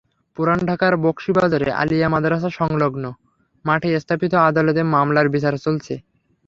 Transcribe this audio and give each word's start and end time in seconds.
পুরান 0.37 0.59
ঢাকার 0.69 0.93
বকশীবাজারে 1.03 1.69
আলিয়া 1.81 2.07
মাদ্রাসাসংলগ্ন 2.09 3.03
মাঠে 3.65 3.89
স্থাপিত 3.99 4.33
আদালতে 4.49 4.81
মামলার 4.93 5.27
বিচার 5.29 5.53
চলছে। 5.65 5.93